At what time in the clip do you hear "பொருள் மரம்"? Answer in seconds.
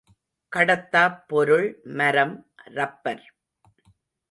1.27-2.51